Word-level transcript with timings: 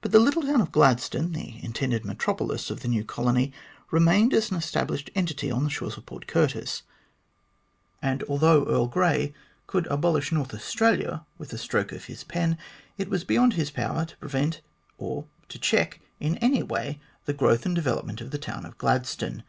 But 0.00 0.10
the 0.10 0.18
little 0.18 0.42
town 0.42 0.60
of 0.60 0.72
Gladstone, 0.72 1.30
the 1.30 1.62
intended 1.64 2.04
metropolis 2.04 2.72
of 2.72 2.80
the 2.80 2.88
new 2.88 3.04
colony, 3.04 3.52
remained 3.92 4.34
as 4.34 4.50
an 4.50 4.56
established 4.56 5.10
entity 5.14 5.48
on 5.48 5.62
the 5.62 5.70
shores 5.70 5.96
of 5.96 6.04
Port 6.06 6.26
Curtis, 6.26 6.82
and 8.02 8.24
although 8.24 8.64
Earl 8.64 8.88
Grey 8.88 9.32
could 9.68 9.86
abolish 9.86 10.32
North 10.32 10.52
Australia 10.52 11.24
with 11.38 11.52
a 11.52 11.58
stroke 11.58 11.92
of 11.92 12.06
his 12.06 12.24
pen, 12.24 12.58
it 12.98 13.08
was 13.08 13.22
beyond 13.22 13.52
his 13.52 13.70
power 13.70 14.04
to 14.06 14.16
prevent 14.16 14.60
or 14.98 15.26
to 15.50 15.58
check 15.60 16.00
in 16.18 16.36
any 16.38 16.64
way 16.64 16.98
the 17.26 17.32
growth 17.32 17.64
and 17.64 17.76
development 17.76 18.20
of 18.20 18.32
the 18.32 18.38
town 18.38 18.66
of 18.66 18.76
Gladstone. 18.76 19.44